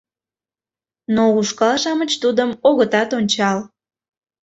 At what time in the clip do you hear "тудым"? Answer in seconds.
2.21-2.49